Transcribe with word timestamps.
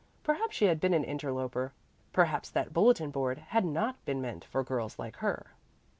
Perhaps 0.23 0.55
she 0.55 0.65
had 0.65 0.79
been 0.79 0.95
an 0.95 1.03
interloper. 1.03 1.73
Perhaps 2.11 2.49
that 2.49 2.73
bulletin 2.73 3.11
board 3.11 3.37
had 3.37 3.63
not 3.63 4.03
been 4.03 4.19
meant 4.19 4.43
for 4.43 4.63
girls 4.63 4.97
like 4.97 5.17
her. 5.17 5.51